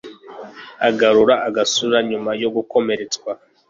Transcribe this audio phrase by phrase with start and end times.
[0.89, 3.31] agarura agasura nyuma yo gukomeretswa